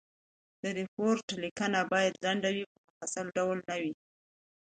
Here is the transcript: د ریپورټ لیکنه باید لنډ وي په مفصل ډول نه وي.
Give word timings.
د 0.61 0.63
ریپورټ 0.79 1.25
لیکنه 1.43 1.79
باید 1.91 2.13
لنډ 2.25 2.43
وي 2.55 2.63
په 2.71 2.77
مفصل 2.85 3.25
ډول 3.37 3.57
نه 3.69 3.75
وي. 3.81 3.93